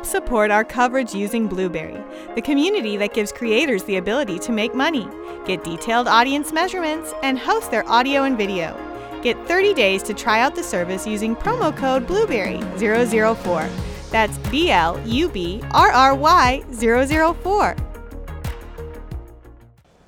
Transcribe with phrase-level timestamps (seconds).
[0.00, 2.02] Help support our coverage using Blubrry,
[2.34, 5.06] the community that gives creators the ability to make money,
[5.44, 8.74] get detailed audience measurements, and host their audio and video.
[9.22, 14.10] Get 30 days to try out the service using promo code Blubrry004.
[14.10, 17.89] That's B L U B R R Y 004.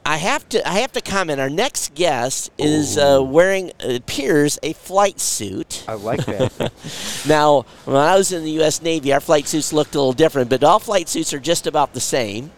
[0.04, 1.40] I have to I have to comment.
[1.40, 5.84] Our next guest is uh, wearing appears a flight suit.
[5.86, 6.72] I like that.
[7.28, 8.82] Now, when I was in the U.S.
[8.82, 11.94] Navy, our flight suits looked a little different, but all flight suits are just about
[11.94, 12.50] the same.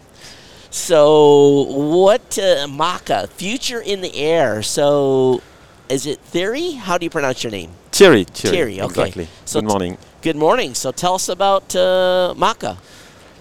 [0.70, 4.62] So, what uh, Maca future in the air?
[4.62, 5.42] So,
[5.90, 6.72] is it Theory?
[6.72, 7.72] How do you pronounce your name?
[7.92, 8.86] Thierry, Thierry, Thierry, okay.
[8.86, 9.28] exactly.
[9.44, 9.98] So Good t- morning.
[10.22, 10.74] Good morning.
[10.74, 12.78] So, tell us about uh, Maca.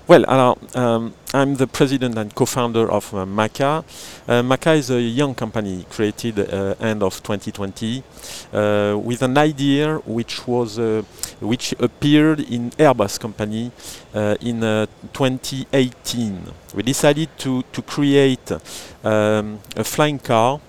[0.06, 0.30] Well,
[0.76, 3.86] um, I'm the president and co-founder of uh, Maca.
[4.28, 8.04] Uh, Maca is a young company created uh, end of 2020
[8.52, 11.04] uh, with an idea which was uh,
[11.40, 13.72] which appeared in Airbus company
[14.14, 16.52] uh, in uh, 2018.
[16.76, 18.52] We decided to to create
[19.06, 20.60] um, a flying car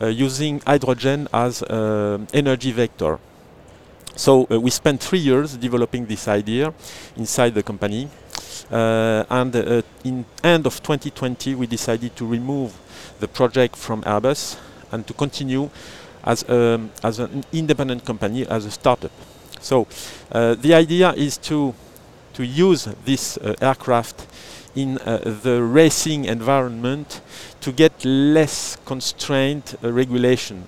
[0.00, 1.64] using hydrogen as
[2.32, 3.18] energy vector.
[4.14, 6.72] So we spent three years developing this idea
[7.16, 8.08] inside the company.
[8.70, 12.72] Uh, and uh, in end of 2020, we decided to remove
[13.20, 14.56] the project from Airbus
[14.92, 15.70] and to continue
[16.24, 19.12] as, um, as an independent company, as a startup.
[19.60, 19.86] So
[20.32, 21.74] uh, the idea is to
[22.36, 24.26] to use this uh, aircraft
[24.74, 27.22] in uh, the racing environment
[27.62, 30.66] to get less constrained uh, regulation.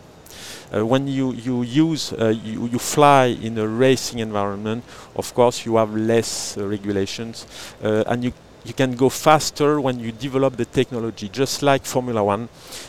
[0.75, 4.85] Uh, when you, you use uh, you, you fly in a racing environment,
[5.17, 7.47] of course you have less uh, regulations
[7.83, 8.33] uh, and you
[8.65, 12.49] you can go faster when you develop the technology, just like Formula One,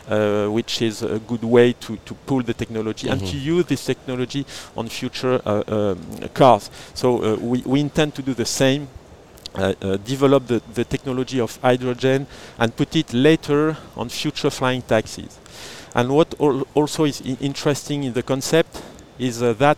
[0.09, 3.85] uh, which is a good way to, to pull the technology and to use this
[3.85, 6.69] technology on future uh, um, cars.
[6.93, 8.89] So uh, we, we intend to do the same
[9.55, 12.27] uh, uh, develop the, the technology of hydrogen
[12.57, 15.39] and put it later on future flying taxis.
[15.95, 18.81] And what al- also is interesting in the concept
[19.17, 19.77] is uh, that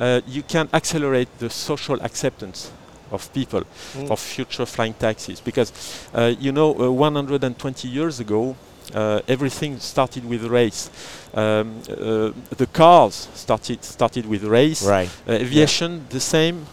[0.00, 2.70] uh, you can accelerate the social acceptance
[3.10, 3.62] of people
[3.96, 4.10] Mm.
[4.10, 5.72] of future flying taxis because
[6.14, 8.54] uh, you know uh, 120 years ago
[8.94, 10.90] uh, everything started with race
[11.34, 15.08] um, uh, the cars started started with race Right.
[15.26, 16.66] uh, aviation, the same.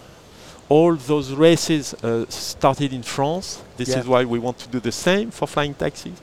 [0.68, 3.59] All those races uh, started in France.
[3.78, 4.00] This Yeah.
[4.00, 6.14] is why we want to do the same for flying taxis.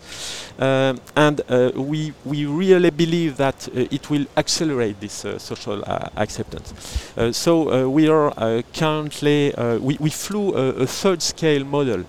[0.58, 5.82] Um, and uh, we, we really believe that uh, it will accelerate this uh, social
[5.86, 6.74] uh, acceptance.
[7.16, 11.64] Uh, so uh, we are uh, currently, uh, we, we flew a, a third scale
[11.64, 12.04] model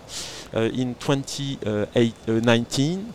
[0.56, 3.14] uh, in 2019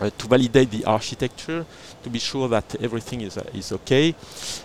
[0.00, 1.64] uh, to validate the architecture
[2.02, 4.14] to be sure that everything is, uh, is okay.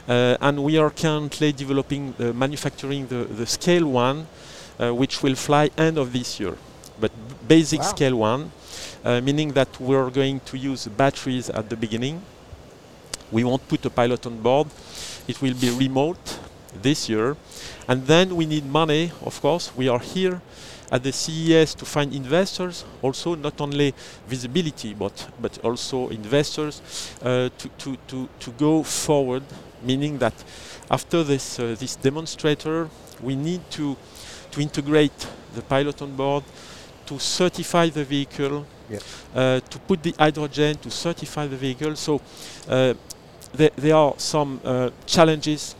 [0.07, 4.27] Uh, and we are currently developing, uh, manufacturing the, the scale one,
[4.79, 6.57] uh, which will fly end of this year.
[6.99, 7.11] But
[7.47, 7.87] basic Wow.
[7.87, 8.51] scale one,
[9.03, 12.21] uh, meaning that we're going to use batteries at the beginning.
[13.31, 14.67] We won't put a pilot on board.
[15.27, 16.39] It will be remote
[16.81, 17.35] this year.
[17.87, 19.71] And then we need money, of course.
[19.75, 20.41] We are here
[20.91, 23.93] at the CES to find investors, also not only
[24.27, 26.81] visibility, but, but also investors
[27.21, 29.43] uh, to, to, to, to go forward,
[29.83, 30.33] meaning that
[30.89, 32.89] after this, uh, this demonstrator,
[33.21, 33.97] we need to,
[34.51, 36.43] to integrate the pilot on board,
[37.05, 39.03] to certify the vehicle, Yep.
[39.35, 41.93] uh, to put the hydrogen, to certify the vehicle.
[41.97, 42.21] So
[42.69, 42.93] uh,
[43.53, 45.75] there, there are some uh, challenges,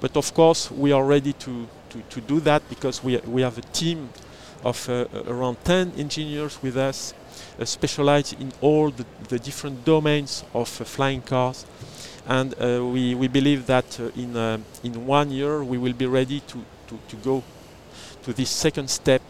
[0.00, 3.58] but of course we are ready to, to, to do that because we, we have
[3.58, 4.08] a team
[4.64, 7.14] of uh, around 10 engineers with us
[7.58, 11.66] uh, specialized in all the, the different domains of uh, flying cars.
[12.26, 16.06] And uh, we, we believe that uh, in, uh, in one year we will be
[16.06, 17.42] ready to, to, to go
[18.22, 19.22] to this second step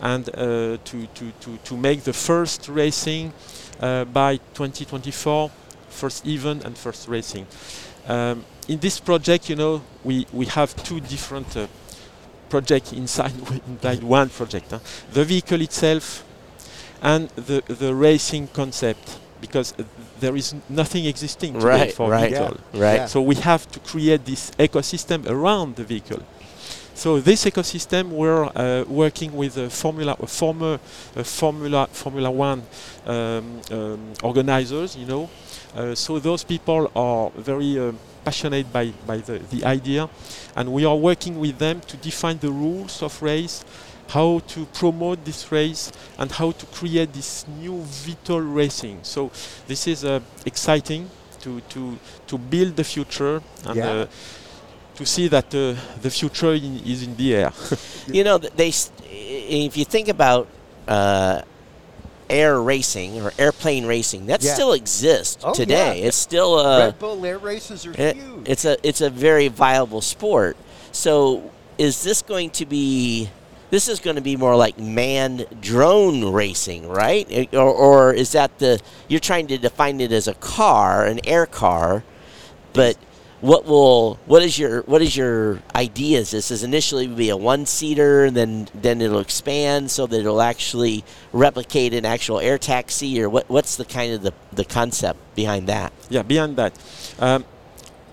[0.00, 3.32] and to, to, to, to make the first racing
[3.80, 5.50] by 2024,
[5.88, 7.46] first event and first racing.
[8.06, 11.56] Um, in this project, you know, we, we have two different
[12.48, 13.32] projects inside,
[13.68, 14.70] inside one project.
[14.70, 14.78] huh?
[15.12, 16.24] The vehicle itself
[17.02, 19.84] and the, the racing concept, because uh,
[20.20, 22.30] there is nothing existing today Right, for right.
[22.30, 22.56] vehicle.
[22.74, 22.94] Right.
[22.96, 23.06] Yeah.
[23.06, 26.22] So we have to create this ecosystem around the vehicle.
[26.98, 30.80] So this ecosystem, we're uh, working with a Formula, a former
[31.14, 32.64] uh, Formula Formula One
[33.06, 35.30] um, um, organizers, you know.
[35.76, 40.10] Uh, so those people are very um, passionate by, by the, the idea,
[40.56, 43.64] and we are working with them to define the rules of race,
[44.08, 48.98] how to promote this race, and how to create this new vital racing.
[49.04, 49.30] So
[49.68, 51.08] this is uh, exciting
[51.42, 51.96] to, to,
[52.26, 54.06] to build the future and Yeah.
[54.98, 57.52] To see that uh, the future in, is in the air.
[58.08, 58.72] You know, they
[59.04, 60.48] if you think about
[60.86, 61.42] uh,
[62.30, 64.54] air racing or airplane racing, that Yeah.
[64.54, 65.98] still exists Oh, today.
[66.00, 66.06] yeah.
[66.08, 66.78] It's still a.
[66.86, 68.48] Red Bull air races are It- huge.
[68.48, 70.56] it's a it's a very viable sport.
[70.92, 73.28] So is this going to be
[73.70, 77.26] this is going to be more like manned drone racing, right?
[77.52, 81.44] Or, or is that the you're trying to define it as a car, an air
[81.44, 82.02] car,
[82.72, 82.96] but
[83.40, 86.18] what will what is your what is your idea?
[86.18, 90.42] Is this is initially be a one seater, then then it'll expand so that it'll
[90.42, 95.18] actually replicate an actual air taxi, or what what's the kind of the, the concept
[95.36, 95.92] behind that?
[96.10, 96.72] yeah, behind that.
[97.18, 97.44] Um,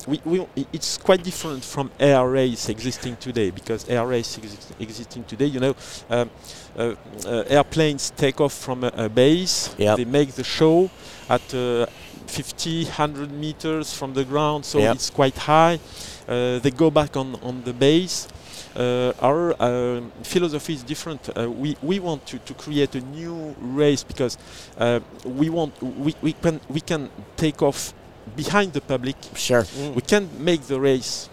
[0.08, 5.24] we, we, it's quite different from air race existing today because air race exist, existing
[5.24, 5.76] today, you know,
[6.12, 6.30] um,
[6.78, 6.94] uh,
[7.26, 9.98] uh, airplanes take off from a, a base, Yep.
[9.98, 10.92] they make the show
[11.28, 11.88] at uh,
[12.28, 14.96] 50, 100 meters from the ground, so Yep.
[14.96, 15.80] it's quite high.
[16.28, 18.28] Uh, they go back on, on the base.
[18.76, 21.30] Uh, our um philosophy is different.
[21.30, 24.38] Uh, we, we want to, to create a new race because
[24.78, 27.94] uh, we want we, we can we can take off
[28.36, 29.16] behind the public.
[29.36, 29.64] Sure.
[29.96, 31.30] We can make the race,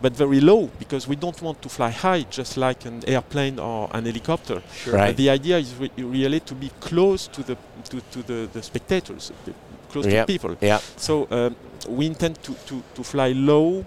[0.00, 3.90] but very low because we don't want to fly high, just like an airplane or
[3.92, 4.62] an helicopter.
[4.72, 4.98] Sure.
[4.98, 7.56] Uh, the idea is re- really to be close to the
[7.90, 9.52] to, to the, the spectators, the-
[9.96, 10.26] close Yep.
[10.26, 10.56] to people.
[10.60, 10.80] Yeah.
[10.96, 11.56] So um,
[11.88, 13.84] we intend to, to, to fly low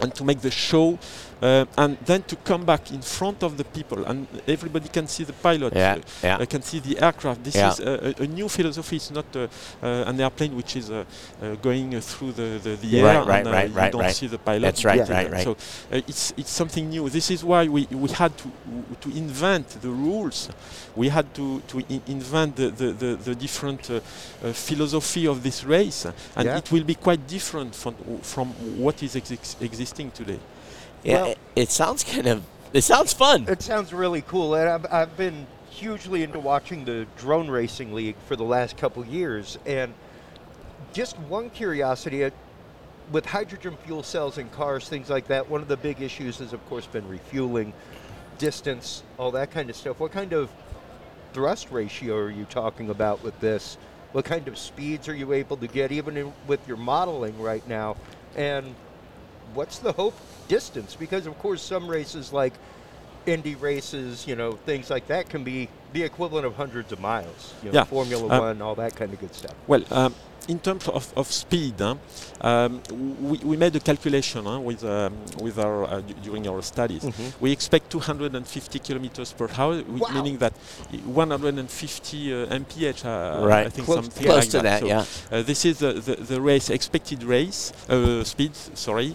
[0.00, 0.98] and to make the show
[1.44, 5.24] uh, and then to come back in front of the people and everybody can see
[5.24, 5.96] the pilot Yeah.
[5.96, 6.42] uh, Yeah.
[6.42, 7.72] uh, can see the aircraft this Yeah.
[7.72, 9.40] is a, a, a new philosophy it's not uh,
[9.82, 11.04] uh, an airplane which is uh,
[11.42, 13.92] uh, going uh, through the, the, the Right, air right, and uh, right, you right,
[13.92, 14.14] don't right.
[14.20, 15.44] see the pilot That's right, but, right, right.
[15.44, 18.48] so uh, it's it's something new this is why we, we had to
[19.00, 20.48] to invent the rules
[20.96, 25.42] we had to, to in- invent the, the, the, the different uh, uh, philosophy of
[25.42, 26.06] this race
[26.36, 26.58] and Yeah.
[26.58, 28.48] it will be quite different from, from
[28.78, 30.38] what is exis- existing today.
[31.04, 32.42] Yeah, Well- it, it sounds kind of.
[32.72, 33.46] It sounds fun.
[33.48, 38.16] It sounds really cool, and I've, I've been hugely into watching the drone racing league
[38.26, 39.58] for the last couple years.
[39.64, 39.94] And
[40.92, 42.30] just one curiosity: uh,
[43.12, 46.52] with hydrogen fuel cells in cars, things like that, one of the big issues has,
[46.52, 47.72] of course, been refueling,
[48.38, 50.00] distance, all that kind of stuff.
[50.00, 50.50] What kind of
[51.32, 53.76] thrust ratio are you talking about with this?
[54.12, 57.66] What kind of speeds are you able to get, even in, with your modeling right
[57.68, 57.96] now?
[58.36, 58.74] And
[59.54, 60.14] what's the hope
[60.48, 60.94] distance?
[60.94, 62.52] Because of course, some races like
[63.26, 67.54] Indy races, you know, things like that can be the equivalent of hundreds of miles.
[67.62, 67.84] You know, Yeah.
[67.84, 69.54] Formula Uh, One, all that kind of good stuff.
[69.66, 70.14] Well, um,
[70.48, 71.94] in terms of, of speed, huh,
[72.40, 72.80] um,
[73.20, 77.02] we, we made a calculation huh, with, um, with our, uh, d- during our studies.
[77.02, 77.32] Mhm.
[77.40, 80.08] We expect 250 kilometers per hour, Wow.
[80.14, 80.52] meaning that
[81.06, 83.66] 150 uh, mph, uh, Right.
[83.66, 85.04] I think Close- something Close like to that, So, yeah.
[85.32, 88.54] Uh, this is the, the, the race expected race uh, speed.
[88.74, 89.14] Sorry.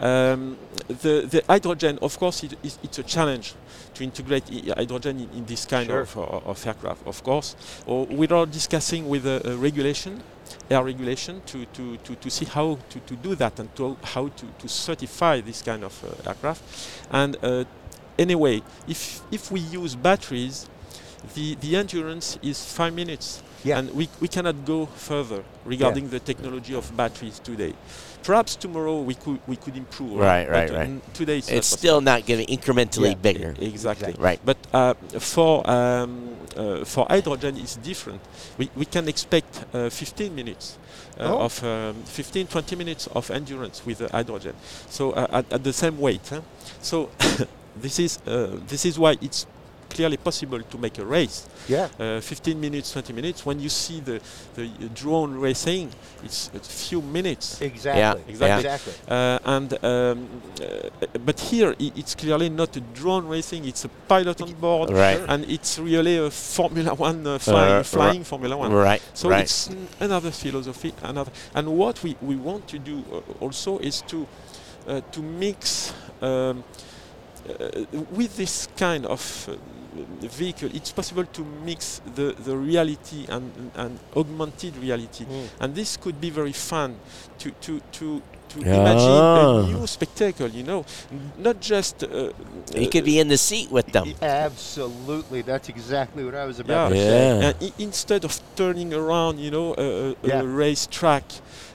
[0.00, 3.54] Um, the, the hydrogen, of course, it, is, it's a challenge
[3.94, 6.02] to integrate i- hydrogen in, in this kind Sure.
[6.02, 7.04] of, uh, of aircraft.
[7.06, 10.22] Of course, or we are discussing with uh, regulation,
[10.70, 14.28] air regulation, to, to, to, to see how to, to do that and to how
[14.28, 16.62] to, to certify this kind of uh, aircraft.
[17.10, 17.64] And uh,
[18.18, 20.68] anyway, if if we use batteries,
[21.34, 23.42] the, the endurance is five minutes.
[23.64, 23.78] Yeah.
[23.78, 27.74] And we, we cannot go further regarding the technology of batteries today.
[28.22, 30.16] Perhaps tomorrow we could we could improve.
[30.18, 31.14] Right, but, right, uh, right.
[31.14, 33.14] Today it's, It's not still not getting incrementally Yeah.
[33.14, 33.48] bigger.
[33.54, 33.66] possible.
[33.68, 34.14] exactly.
[34.18, 34.40] Right.
[34.44, 38.20] But uh, for um, uh, for hydrogen it's different.
[38.58, 40.78] We, we can expect uh, 15 minutes
[41.18, 41.42] uh, Oh.
[41.46, 44.54] of um, 15 20 minutes of endurance with uh, hydrogen.
[44.88, 46.26] So uh, at, at the same weight.
[46.28, 46.42] huh?
[46.82, 47.10] So
[47.76, 49.46] this is uh, this is why it's
[49.98, 51.46] clearly possible to make a race.
[51.68, 51.88] Yeah.
[51.98, 53.44] Uh, 15 minutes, 20 minutes.
[53.46, 54.20] When you see the
[54.54, 55.90] the drone racing,
[56.24, 57.60] it's a few minutes.
[57.60, 58.22] Exactly.
[58.32, 58.64] exactly.
[58.70, 58.92] Exactly.
[59.08, 60.28] Uh, and um,
[60.60, 64.90] uh, but here i- it's clearly not a drone racing; it's a pilot on board,
[64.90, 65.20] Right.
[65.28, 68.72] and it's really a Formula One uh, flying, Uh, flying Formula One.
[68.72, 69.02] Right.
[69.14, 69.42] So right.
[69.44, 71.32] it's n- another philosophy, another.
[71.54, 74.16] And what we, we want to do uh, also is to
[74.88, 76.62] uh, to mix um,
[78.12, 79.54] with this kind of uh,
[80.28, 80.68] vehicle.
[80.74, 85.48] It's possible to mix the, the reality and, and augmented reality, Mm.
[85.60, 86.96] and this could be very fun
[87.38, 88.22] to to to.
[88.48, 88.80] To Ah.
[88.80, 90.82] imagine a new spectacle, you know,
[91.36, 92.02] not just.
[92.02, 92.32] Uh,
[92.74, 94.14] you could be in the seat with them.
[94.22, 95.42] Absolutely.
[95.42, 96.96] That's exactly what I was about Yeah.
[96.96, 97.26] to say.
[97.28, 97.46] Yeah.
[97.48, 100.40] And i- instead of turning around, you know, a, a, Yeah.
[100.40, 101.24] a race track,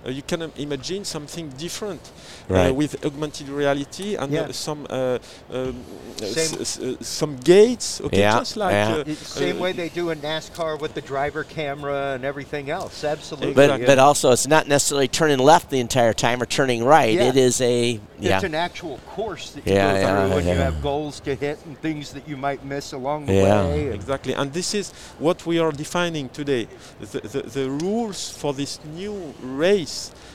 [0.06, 2.02] uh, you can um, imagine something different
[2.50, 2.70] Right.
[2.72, 4.42] uh, with augmented reality and Yeah.
[4.42, 5.20] uh, some uh,
[5.54, 5.76] um,
[6.22, 8.02] uh, s- s- uh, some gates.
[8.02, 8.96] Okay, Yeah, just like yeah.
[9.08, 13.04] uh, Same uh, way they do in NASCAR with the driver camera and everything else.
[13.04, 13.54] Absolutely.
[13.54, 13.86] But Exactly.
[13.86, 17.16] but also it's not necessarily turning left the entire time or turning turning right.
[17.16, 17.30] Yeah.
[17.30, 18.36] It is a yeah.
[18.36, 20.54] It's an actual course that you Yeah, go yeah, through, and yeah.
[20.54, 23.66] you have goals to hit and things that you might miss along the Yeah.
[23.68, 23.80] way.
[24.00, 24.94] Exactly, and this is
[25.26, 26.64] what we are defining today.
[27.12, 29.18] The, the, the rules for this new
[29.64, 29.93] race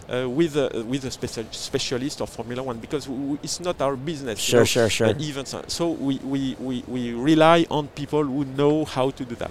[0.08, 3.80] uh, with a with a special specialist of Formula One because w- w- it's not
[3.80, 4.38] our business.
[4.38, 5.06] you Sure, know, sure, sure.
[5.08, 5.54] uh, events.
[5.68, 9.50] So we, we, we, we rely on people who know how to do that.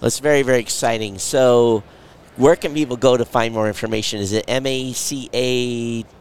[0.00, 1.18] That's very, very exciting.
[1.18, 1.82] So,
[2.36, 4.20] where can people go to find more information?
[4.20, 4.44] Is it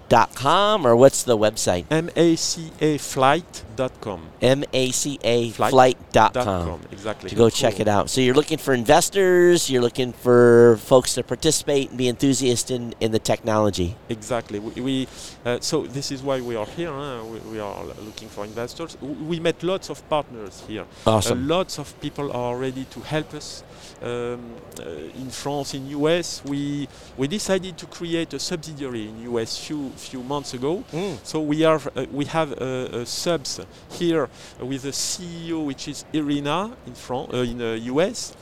[0.08, 1.86] maca.com or what's the website?
[1.86, 4.22] macaflight.com.
[4.40, 6.82] macaflight.com.
[6.92, 7.30] Exactly.
[7.30, 8.10] To go check it out.
[8.10, 12.96] So, you're looking for investors, you're looking for folks to participate and be enthusiasts in,
[13.00, 13.96] in the technology.
[14.10, 14.60] Exactly.
[14.60, 15.08] We, we
[15.46, 16.92] uh, so this is why we are here.
[16.92, 17.24] Huh?
[17.24, 18.98] We, we are looking for investors.
[19.02, 20.86] We met lots of partners here.
[21.06, 21.44] Awesome.
[21.44, 23.64] Uh, lots of people are ready to help us.
[24.02, 26.88] Um, uh, in France, in US, we
[27.18, 30.84] we decided to create a subsidiary in US few few months ago.
[30.92, 31.18] Mm.
[31.24, 33.60] So we are uh, we have uh, uh, subs
[33.92, 38.36] here with a CEO which is Irina in France uh, in uh, US.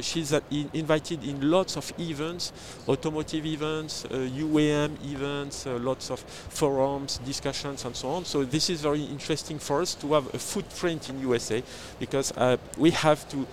[0.00, 2.52] She's uh, in invited in lots of events,
[2.88, 8.24] automotive events, uh, UAM events, uh, lots of forums, discussions, and so on.
[8.24, 11.62] So this is very interesting for us to have a footprint in USA
[11.98, 13.46] because uh, we have to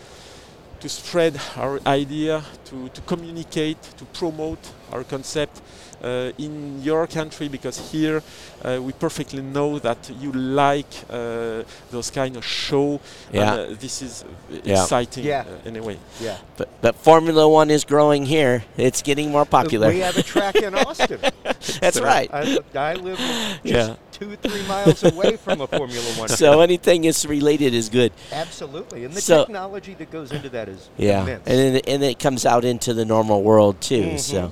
[0.84, 4.60] to spread our idea, to, to communicate, to promote
[4.92, 5.62] our concept
[6.04, 8.22] uh, in your country because here
[8.66, 13.00] uh, we perfectly know that you like uh, those kind of show.
[13.32, 13.54] Yeah.
[13.54, 14.82] Uh, this is uh, Yeah.
[14.82, 15.46] exciting Yeah.
[15.48, 15.98] uh, anyway.
[16.20, 16.38] Yeah.
[16.58, 18.66] But, but Formula One is growing here.
[18.76, 19.88] It's getting more popular.
[19.88, 21.20] We have a track in Austin.
[21.80, 22.30] That's So right.
[22.34, 23.96] I, I live just Yeah.
[24.24, 26.30] Two, three miles away from a Formula One.
[26.44, 28.12] So anything is related is good.
[28.32, 31.48] Absolutely, and the So- technology that goes into that is Yeah, immense.
[31.48, 34.04] and then, and it comes out into the normal world too.
[34.04, 34.20] Mhm.
[34.20, 34.52] So,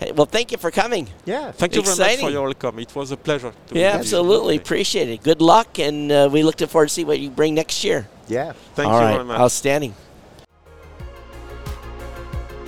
[0.00, 1.08] hey, well, thank you for coming.
[1.24, 2.78] yeah, Thank you very much for your welcome.
[2.78, 3.52] It was a pleasure.
[3.68, 3.98] To Yeah, meet you.
[4.00, 4.54] absolutely.
[4.56, 4.62] Okay.
[4.62, 5.22] Appreciate it.
[5.22, 8.08] Good luck, and uh, we look forward to see what you bring next year.
[8.28, 8.52] yeah.
[8.74, 9.38] Thank All you right, very much.
[9.40, 9.94] outstanding.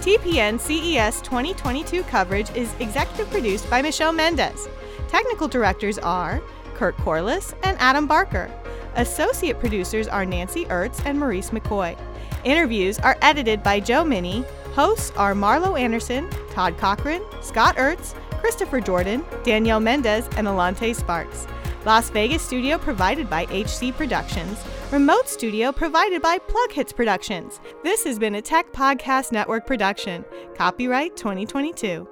[0.03, 4.67] TPN CES 2022 coverage is executive produced by Michelle Mendez.
[5.13, 6.41] Technical directors are
[6.75, 8.51] Kurt Corliss and Adam Barker.
[8.97, 11.99] Associate producers are Nancy Ertz and Maurice McCoy.
[12.45, 14.43] Interviews are edited by Joe Minnie.
[14.75, 21.47] Hosts are Marlo Anderson, Todd Cochran, Scott Ertz, Christopher Jordan, Danielle Mendez, and Alante Sparks.
[21.85, 24.65] Las Vegas studio provided by HC Productions.
[24.91, 27.61] Remote studio provided by Plug Hits Productions.
[27.85, 30.25] This has been a Tech Podcast Network production.
[30.57, 32.09] Copyright 2022.